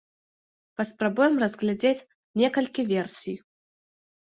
[0.81, 2.03] Паспрабуем разглядзець
[2.45, 3.41] некалькі версій.